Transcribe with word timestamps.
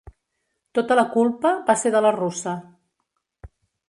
Tota 0.77 0.95
la 0.99 1.03
culpa 1.15 1.51
va 1.67 1.75
ser 1.81 1.91
de 1.97 2.01
la 2.07 2.13
russa. 2.15 2.55